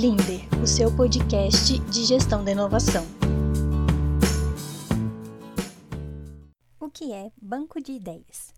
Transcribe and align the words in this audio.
Blinder, 0.00 0.40
o 0.62 0.66
seu 0.66 0.90
podcast 0.96 1.78
de 1.78 2.04
gestão 2.06 2.42
da 2.42 2.52
inovação. 2.52 3.04
O 6.80 6.88
que 6.88 7.12
é 7.12 7.30
banco 7.36 7.78
de 7.82 7.92
ideias? 7.92 8.54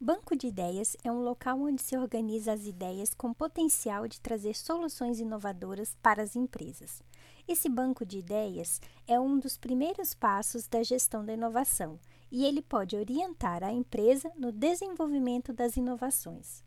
Banco 0.00 0.34
de 0.34 0.46
ideias 0.46 0.96
é 1.04 1.12
um 1.12 1.20
local 1.20 1.60
onde 1.60 1.82
se 1.82 1.98
organiza 1.98 2.54
as 2.54 2.64
ideias 2.64 3.12
com 3.12 3.34
potencial 3.34 4.08
de 4.08 4.18
trazer 4.22 4.56
soluções 4.56 5.20
inovadoras 5.20 5.94
para 6.00 6.22
as 6.22 6.34
empresas. 6.34 7.02
Esse 7.46 7.68
banco 7.68 8.06
de 8.06 8.20
ideias 8.20 8.80
é 9.06 9.20
um 9.20 9.38
dos 9.38 9.58
primeiros 9.58 10.14
passos 10.14 10.66
da 10.66 10.82
gestão 10.82 11.22
da 11.22 11.34
inovação 11.34 12.00
e 12.32 12.46
ele 12.46 12.62
pode 12.62 12.96
orientar 12.96 13.62
a 13.62 13.70
empresa 13.70 14.32
no 14.34 14.50
desenvolvimento 14.50 15.52
das 15.52 15.76
inovações. 15.76 16.65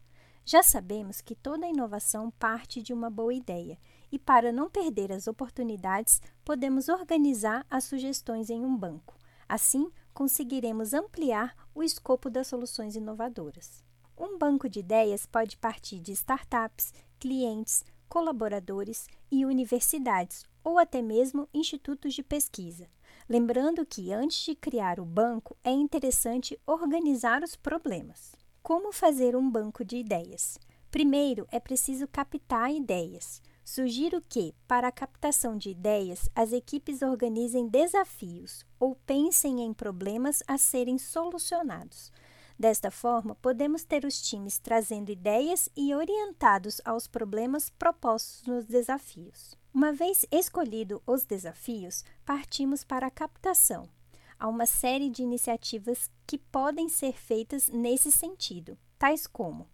Já 0.51 0.63
sabemos 0.63 1.21
que 1.21 1.35
toda 1.35 1.67
inovação 1.67 2.31
parte 2.31 2.81
de 2.81 2.91
uma 2.91 3.07
boa 3.07 3.31
ideia 3.31 3.77
e, 4.11 4.17
para 4.17 4.51
não 4.51 4.67
perder 4.67 5.11
as 5.11 5.27
oportunidades, 5.27 6.19
podemos 6.43 6.89
organizar 6.89 7.63
as 7.69 7.83
sugestões 7.83 8.49
em 8.49 8.65
um 8.65 8.75
banco. 8.75 9.15
Assim, 9.47 9.91
conseguiremos 10.11 10.91
ampliar 10.91 11.55
o 11.75 11.83
escopo 11.83 12.31
das 12.31 12.47
soluções 12.47 12.95
inovadoras. 12.95 13.83
Um 14.17 14.39
banco 14.39 14.67
de 14.67 14.79
ideias 14.79 15.23
pode 15.27 15.55
partir 15.55 15.99
de 15.99 16.13
startups, 16.13 16.95
clientes, 17.19 17.85
colaboradores 18.07 19.05
e 19.31 19.45
universidades, 19.45 20.47
ou 20.63 20.79
até 20.79 20.99
mesmo 20.99 21.47
institutos 21.53 22.15
de 22.15 22.23
pesquisa. 22.23 22.87
Lembrando 23.29 23.85
que, 23.85 24.11
antes 24.11 24.43
de 24.45 24.55
criar 24.55 24.99
o 24.99 25.05
banco, 25.05 25.55
é 25.63 25.69
interessante 25.69 26.59
organizar 26.65 27.43
os 27.43 27.55
problemas. 27.55 28.39
Como 28.69 28.93
fazer 28.93 29.35
um 29.35 29.49
banco 29.49 29.83
de 29.83 29.97
ideias? 29.97 30.59
Primeiro, 30.91 31.47
é 31.51 31.59
preciso 31.59 32.07
captar 32.07 32.71
ideias. 32.71 33.41
Sugiro 33.65 34.21
que, 34.21 34.53
para 34.67 34.89
a 34.89 34.91
captação 34.91 35.57
de 35.57 35.71
ideias, 35.71 36.29
as 36.35 36.53
equipes 36.53 37.01
organizem 37.01 37.67
desafios 37.67 38.63
ou 38.79 38.95
pensem 39.07 39.63
em 39.63 39.73
problemas 39.73 40.43
a 40.47 40.55
serem 40.59 40.99
solucionados. 40.99 42.11
Desta 42.59 42.91
forma, 42.91 43.33
podemos 43.33 43.83
ter 43.83 44.05
os 44.05 44.21
times 44.21 44.59
trazendo 44.59 45.11
ideias 45.11 45.67
e 45.75 45.95
orientados 45.95 46.79
aos 46.85 47.07
problemas 47.07 47.71
propostos 47.71 48.45
nos 48.45 48.67
desafios. 48.67 49.55
Uma 49.73 49.91
vez 49.91 50.27
escolhido 50.31 51.01
os 51.07 51.25
desafios, 51.25 52.03
partimos 52.23 52.83
para 52.83 53.07
a 53.07 53.11
captação. 53.11 53.89
Há 54.39 54.47
uma 54.47 54.65
série 54.65 55.09
de 55.09 55.21
iniciativas 55.21 56.09
que 56.25 56.37
podem 56.37 56.87
ser 56.87 57.11
feitas 57.11 57.67
nesse 57.67 58.09
sentido, 58.09 58.77
tais 58.97 59.27
como 59.27 59.67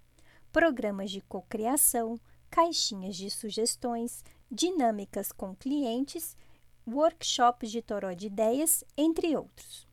programas 0.52 1.11
de 1.11 1.21
cocriação, 1.21 2.19
caixinhas 2.49 3.16
de 3.16 3.30
sugestões, 3.30 4.23
dinâmicas 4.49 5.31
com 5.31 5.55
clientes, 5.55 6.36
workshops 6.88 7.69
de 7.69 7.80
toró 7.80 8.13
de 8.13 8.25
ideias, 8.25 8.83
entre 8.97 9.38
outros. 9.38 9.88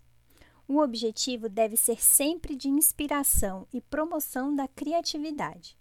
O 0.66 0.78
objetivo 0.78 1.50
deve 1.50 1.76
ser 1.76 2.00
sempre 2.02 2.56
de 2.56 2.70
inspiração 2.70 3.68
e 3.74 3.80
promoção 3.80 4.56
da 4.56 4.66
criatividade. 4.68 5.76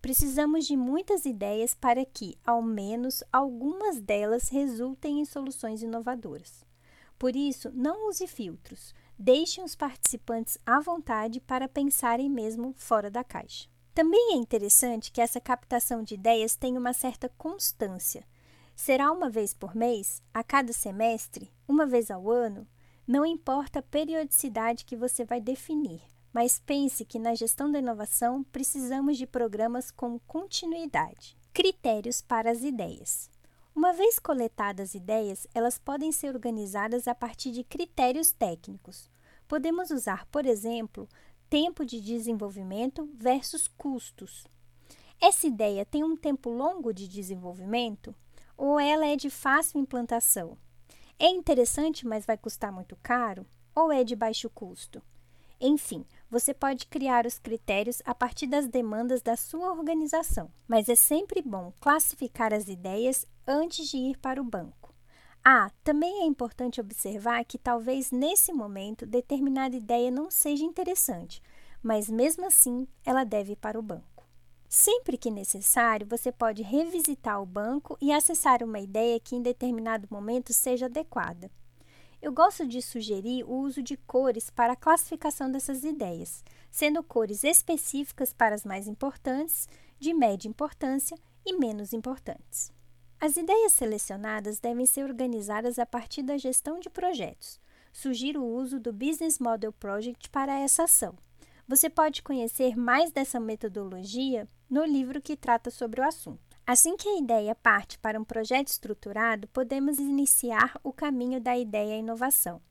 Precisamos 0.00 0.64
de 0.64 0.76
muitas 0.76 1.24
ideias 1.24 1.74
para 1.74 2.04
que, 2.04 2.38
ao 2.46 2.62
menos, 2.62 3.24
algumas 3.32 4.00
delas 4.00 4.48
resultem 4.48 5.18
em 5.18 5.24
soluções 5.24 5.82
inovadoras. 5.82 6.67
Por 7.18 7.34
isso, 7.34 7.70
não 7.74 8.08
use 8.08 8.26
filtros. 8.26 8.94
Deixe 9.18 9.60
os 9.60 9.74
participantes 9.74 10.56
à 10.64 10.80
vontade 10.80 11.40
para 11.40 11.68
pensarem 11.68 12.30
mesmo 12.30 12.72
fora 12.76 13.10
da 13.10 13.24
caixa. 13.24 13.68
Também 13.92 14.34
é 14.34 14.36
interessante 14.36 15.10
que 15.10 15.20
essa 15.20 15.40
captação 15.40 16.04
de 16.04 16.14
ideias 16.14 16.54
tenha 16.54 16.78
uma 16.78 16.92
certa 16.92 17.28
constância. 17.30 18.24
Será 18.76 19.10
uma 19.10 19.28
vez 19.28 19.52
por 19.52 19.74
mês, 19.74 20.22
a 20.32 20.44
cada 20.44 20.72
semestre, 20.72 21.52
uma 21.66 21.84
vez 21.84 22.08
ao 22.12 22.30
ano? 22.30 22.64
Não 23.04 23.26
importa 23.26 23.80
a 23.80 23.82
periodicidade 23.82 24.84
que 24.84 24.94
você 24.94 25.24
vai 25.24 25.40
definir, 25.40 26.00
mas 26.32 26.60
pense 26.64 27.04
que 27.04 27.18
na 27.18 27.34
gestão 27.34 27.72
da 27.72 27.80
inovação 27.80 28.44
precisamos 28.44 29.18
de 29.18 29.26
programas 29.26 29.90
com 29.90 30.20
continuidade. 30.20 31.36
Critérios 31.52 32.22
para 32.22 32.52
as 32.52 32.62
ideias. 32.62 33.28
Uma 33.78 33.92
vez 33.92 34.18
coletadas 34.18 34.92
ideias, 34.92 35.46
elas 35.54 35.78
podem 35.78 36.10
ser 36.10 36.34
organizadas 36.34 37.06
a 37.06 37.14
partir 37.14 37.52
de 37.52 37.62
critérios 37.62 38.32
técnicos. 38.32 39.08
Podemos 39.46 39.92
usar, 39.92 40.26
por 40.32 40.44
exemplo, 40.46 41.08
tempo 41.48 41.84
de 41.84 42.00
desenvolvimento 42.00 43.08
versus 43.14 43.68
custos. 43.68 44.48
Essa 45.20 45.46
ideia 45.46 45.86
tem 45.86 46.02
um 46.02 46.16
tempo 46.16 46.50
longo 46.50 46.92
de 46.92 47.06
desenvolvimento 47.06 48.12
ou 48.56 48.80
ela 48.80 49.06
é 49.06 49.14
de 49.14 49.30
fácil 49.30 49.78
implantação? 49.78 50.58
É 51.16 51.28
interessante, 51.28 52.04
mas 52.04 52.26
vai 52.26 52.36
custar 52.36 52.72
muito 52.72 52.98
caro? 53.00 53.46
Ou 53.76 53.92
é 53.92 54.02
de 54.02 54.16
baixo 54.16 54.50
custo? 54.50 55.00
Enfim, 55.60 56.04
você 56.28 56.52
pode 56.52 56.86
criar 56.86 57.26
os 57.26 57.38
critérios 57.38 58.02
a 58.04 58.12
partir 58.12 58.48
das 58.48 58.66
demandas 58.66 59.22
da 59.22 59.36
sua 59.36 59.70
organização, 59.70 60.50
mas 60.66 60.88
é 60.88 60.96
sempre 60.96 61.40
bom 61.40 61.72
classificar 61.80 62.52
as 62.52 62.66
ideias 62.66 63.24
antes 63.48 63.88
de 63.88 63.96
ir 63.96 64.18
para 64.18 64.40
o 64.40 64.44
banco. 64.44 64.94
Ah, 65.42 65.70
também 65.82 66.20
é 66.20 66.26
importante 66.26 66.82
observar 66.82 67.42
que 67.46 67.56
talvez 67.56 68.10
nesse 68.10 68.52
momento 68.52 69.06
determinada 69.06 69.74
ideia 69.74 70.10
não 70.10 70.30
seja 70.30 70.62
interessante, 70.62 71.42
mas 71.82 72.10
mesmo 72.10 72.46
assim 72.46 72.86
ela 73.02 73.24
deve 73.24 73.52
ir 73.52 73.56
para 73.56 73.78
o 73.78 73.82
banco. 73.82 74.28
Sempre 74.68 75.16
que 75.16 75.30
necessário, 75.30 76.06
você 76.06 76.30
pode 76.30 76.62
revisitar 76.62 77.40
o 77.40 77.46
banco 77.46 77.96
e 78.02 78.12
acessar 78.12 78.62
uma 78.62 78.78
ideia 78.78 79.18
que 79.18 79.34
em 79.34 79.40
determinado 79.40 80.06
momento 80.10 80.52
seja 80.52 80.84
adequada. 80.84 81.50
Eu 82.20 82.30
gosto 82.32 82.66
de 82.66 82.82
sugerir 82.82 83.44
o 83.44 83.54
uso 83.54 83.82
de 83.82 83.96
cores 83.96 84.50
para 84.50 84.74
a 84.74 84.76
classificação 84.76 85.50
dessas 85.50 85.84
ideias, 85.84 86.44
sendo 86.70 87.02
cores 87.02 87.44
específicas 87.44 88.34
para 88.34 88.54
as 88.54 88.64
mais 88.64 88.86
importantes, 88.86 89.66
de 89.98 90.12
média 90.12 90.48
importância 90.48 91.16
e 91.46 91.56
menos 91.56 91.94
importantes. 91.94 92.76
As 93.20 93.36
ideias 93.36 93.72
selecionadas 93.72 94.60
devem 94.60 94.86
ser 94.86 95.04
organizadas 95.04 95.76
a 95.80 95.84
partir 95.84 96.22
da 96.22 96.38
gestão 96.38 96.78
de 96.78 96.88
projetos. 96.88 97.60
Sugiro 97.92 98.40
o 98.40 98.54
uso 98.54 98.78
do 98.78 98.92
Business 98.92 99.40
Model 99.40 99.72
Project 99.72 100.30
para 100.30 100.56
essa 100.56 100.84
ação. 100.84 101.16
Você 101.66 101.90
pode 101.90 102.22
conhecer 102.22 102.76
mais 102.76 103.10
dessa 103.10 103.40
metodologia 103.40 104.48
no 104.70 104.84
livro 104.84 105.20
que 105.20 105.36
trata 105.36 105.68
sobre 105.68 106.00
o 106.00 106.06
assunto. 106.06 106.56
Assim 106.64 106.96
que 106.96 107.08
a 107.08 107.18
ideia 107.18 107.56
parte 107.56 107.98
para 107.98 108.20
um 108.20 108.24
projeto 108.24 108.68
estruturado, 108.68 109.48
podemos 109.48 109.98
iniciar 109.98 110.78
o 110.84 110.92
caminho 110.92 111.40
da 111.40 111.58
ideia 111.58 111.94
à 111.94 111.98
inovação. 111.98 112.62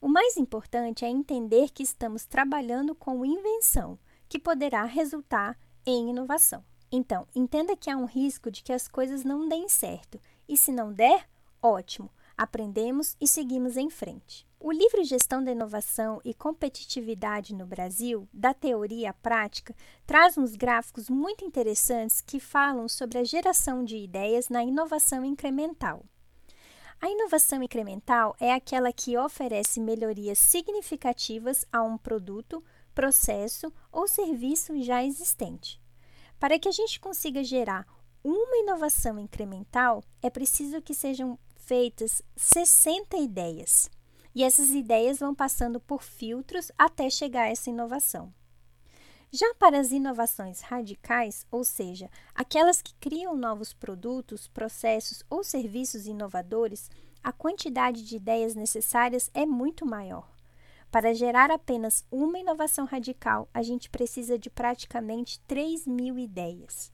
O 0.00 0.06
mais 0.06 0.36
importante 0.36 1.04
é 1.04 1.08
entender 1.08 1.70
que 1.70 1.82
estamos 1.82 2.24
trabalhando 2.24 2.94
com 2.94 3.24
invenção, 3.24 3.98
que 4.28 4.38
poderá 4.38 4.84
resultar 4.84 5.58
em 5.84 6.10
inovação. 6.10 6.62
Então, 6.90 7.26
entenda 7.34 7.76
que 7.76 7.90
há 7.90 7.96
um 7.96 8.06
risco 8.06 8.50
de 8.50 8.62
que 8.62 8.72
as 8.72 8.88
coisas 8.88 9.24
não 9.24 9.48
deem 9.48 9.68
certo, 9.68 10.18
e 10.48 10.56
se 10.56 10.72
não 10.72 10.92
der, 10.92 11.28
ótimo, 11.62 12.10
aprendemos 12.36 13.16
e 13.20 13.26
seguimos 13.26 13.76
em 13.76 13.90
frente. 13.90 14.46
O 14.60 14.72
livro 14.72 15.04
Gestão 15.04 15.44
da 15.44 15.52
Inovação 15.52 16.20
e 16.24 16.34
Competitividade 16.34 17.54
no 17.54 17.66
Brasil, 17.66 18.28
da 18.32 18.54
teoria 18.54 19.10
à 19.10 19.12
prática, 19.12 19.74
traz 20.06 20.36
uns 20.36 20.56
gráficos 20.56 21.08
muito 21.08 21.44
interessantes 21.44 22.20
que 22.20 22.40
falam 22.40 22.88
sobre 22.88 23.18
a 23.18 23.24
geração 23.24 23.84
de 23.84 23.96
ideias 23.96 24.48
na 24.48 24.64
inovação 24.64 25.24
incremental. 25.24 26.04
A 27.00 27.08
inovação 27.08 27.62
incremental 27.62 28.34
é 28.40 28.52
aquela 28.52 28.92
que 28.92 29.16
oferece 29.16 29.78
melhorias 29.78 30.38
significativas 30.38 31.64
a 31.72 31.82
um 31.82 31.96
produto, 31.96 32.64
processo 32.92 33.72
ou 33.92 34.08
serviço 34.08 34.80
já 34.82 35.04
existente. 35.04 35.80
Para 36.38 36.58
que 36.58 36.68
a 36.68 36.72
gente 36.72 37.00
consiga 37.00 37.42
gerar 37.42 37.86
uma 38.22 38.56
inovação 38.58 39.18
incremental, 39.18 40.02
é 40.22 40.30
preciso 40.30 40.80
que 40.80 40.94
sejam 40.94 41.38
feitas 41.56 42.22
60 42.36 43.16
ideias. 43.16 43.90
E 44.34 44.44
essas 44.44 44.70
ideias 44.70 45.18
vão 45.18 45.34
passando 45.34 45.80
por 45.80 46.02
filtros 46.02 46.70
até 46.78 47.10
chegar 47.10 47.42
a 47.42 47.48
essa 47.48 47.70
inovação. 47.70 48.32
Já 49.30 49.52
para 49.54 49.78
as 49.78 49.90
inovações 49.90 50.60
radicais, 50.60 51.44
ou 51.50 51.64
seja, 51.64 52.08
aquelas 52.34 52.80
que 52.80 52.94
criam 52.94 53.36
novos 53.36 53.74
produtos, 53.74 54.48
processos 54.48 55.22
ou 55.28 55.44
serviços 55.44 56.06
inovadores, 56.06 56.88
a 57.22 57.32
quantidade 57.32 58.04
de 58.04 58.16
ideias 58.16 58.54
necessárias 58.54 59.30
é 59.34 59.44
muito 59.44 59.84
maior. 59.84 60.37
Para 60.90 61.12
gerar 61.12 61.50
apenas 61.50 62.04
uma 62.10 62.38
inovação 62.38 62.86
radical, 62.86 63.48
a 63.52 63.62
gente 63.62 63.90
precisa 63.90 64.38
de 64.38 64.48
praticamente 64.48 65.38
3 65.40 65.86
mil 65.86 66.18
ideias. 66.18 66.90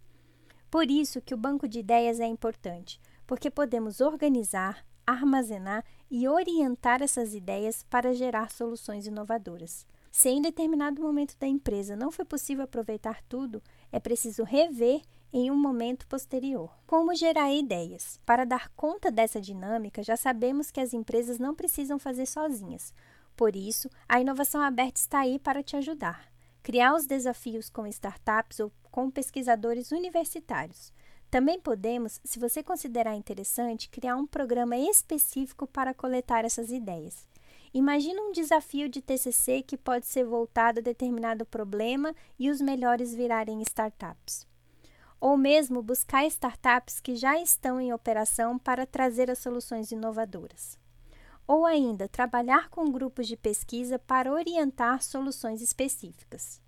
Por 0.68 0.90
isso 0.90 1.20
que 1.20 1.32
o 1.32 1.38
banco 1.38 1.68
de 1.68 1.78
ideias 1.78 2.18
é 2.18 2.26
importante, 2.26 3.00
porque 3.24 3.48
podemos 3.50 4.00
organizar, 4.00 4.84
armazenar 5.06 5.84
e 6.10 6.26
orientar 6.26 7.02
essas 7.02 7.34
ideias 7.34 7.84
para 7.84 8.12
gerar 8.12 8.50
soluções 8.50 9.06
inovadoras. 9.06 9.86
Se 10.10 10.28
em 10.28 10.42
determinado 10.42 11.00
momento 11.00 11.36
da 11.38 11.46
empresa 11.46 11.94
não 11.94 12.10
foi 12.10 12.24
possível 12.24 12.64
aproveitar 12.64 13.22
tudo, 13.28 13.62
é 13.92 14.00
preciso 14.00 14.42
rever 14.42 15.02
em 15.32 15.50
um 15.50 15.56
momento 15.56 16.06
posterior. 16.06 16.70
Como 16.86 17.14
gerar 17.14 17.52
ideias? 17.52 18.20
Para 18.24 18.44
dar 18.44 18.68
conta 18.70 19.10
dessa 19.10 19.40
dinâmica, 19.40 20.02
já 20.02 20.16
sabemos 20.16 20.70
que 20.70 20.80
as 20.80 20.92
empresas 20.92 21.38
não 21.38 21.54
precisam 21.54 21.98
fazer 21.98 22.26
sozinhas. 22.26 22.94
Por 23.36 23.56
isso, 23.56 23.88
a 24.08 24.20
inovação 24.20 24.60
aberta 24.60 25.00
está 25.00 25.20
aí 25.20 25.38
para 25.38 25.62
te 25.62 25.76
ajudar. 25.76 26.32
Criar 26.62 26.94
os 26.94 27.06
desafios 27.06 27.68
com 27.68 27.86
startups 27.86 28.60
ou 28.60 28.72
com 28.90 29.10
pesquisadores 29.10 29.90
universitários. 29.90 30.92
Também 31.30 31.58
podemos, 31.58 32.20
se 32.22 32.38
você 32.38 32.62
considerar 32.62 33.16
interessante, 33.16 33.88
criar 33.88 34.16
um 34.16 34.24
programa 34.26 34.76
específico 34.76 35.66
para 35.66 35.92
coletar 35.92 36.44
essas 36.44 36.70
ideias. 36.70 37.26
Imagina 37.74 38.22
um 38.22 38.30
desafio 38.30 38.88
de 38.88 39.02
TCC 39.02 39.62
que 39.62 39.76
pode 39.76 40.06
ser 40.06 40.24
voltado 40.24 40.78
a 40.78 40.82
determinado 40.82 41.44
problema 41.44 42.14
e 42.38 42.48
os 42.48 42.60
melhores 42.60 43.12
virarem 43.12 43.60
startups. 43.62 44.46
Ou 45.20 45.36
mesmo 45.36 45.82
buscar 45.82 46.24
startups 46.26 47.00
que 47.00 47.16
já 47.16 47.36
estão 47.40 47.80
em 47.80 47.92
operação 47.92 48.56
para 48.56 48.86
trazer 48.86 49.28
as 49.28 49.40
soluções 49.40 49.90
inovadoras. 49.90 50.78
Ou 51.46 51.66
ainda, 51.66 52.08
trabalhar 52.08 52.68
com 52.70 52.90
grupos 52.90 53.26
de 53.26 53.36
pesquisa 53.36 53.98
para 53.98 54.32
orientar 54.32 55.02
soluções 55.02 55.60
específicas. 55.60 56.60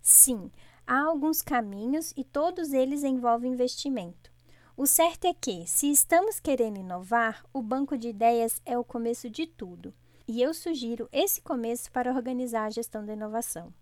Sim, 0.00 0.50
há 0.86 1.00
alguns 1.02 1.42
caminhos 1.42 2.12
e 2.16 2.22
todos 2.22 2.72
eles 2.72 3.02
envolvem 3.02 3.52
investimento. 3.52 4.30
O 4.76 4.86
certo 4.86 5.26
é 5.26 5.34
que, 5.34 5.66
se 5.66 5.90
estamos 5.90 6.40
querendo 6.40 6.78
inovar, 6.78 7.44
o 7.52 7.60
banco 7.60 7.98
de 7.98 8.08
ideias 8.08 8.60
é 8.64 8.78
o 8.78 8.84
começo 8.84 9.28
de 9.28 9.46
tudo. 9.46 9.92
E 10.26 10.40
eu 10.40 10.54
sugiro 10.54 11.08
esse 11.12 11.40
começo 11.40 11.90
para 11.90 12.12
organizar 12.12 12.64
a 12.64 12.70
gestão 12.70 13.04
da 13.04 13.12
inovação. 13.12 13.72